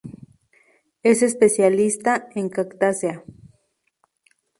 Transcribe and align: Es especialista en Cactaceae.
Es 1.03 1.21
especialista 1.21 2.27
en 2.33 2.49
Cactaceae. 2.49 3.23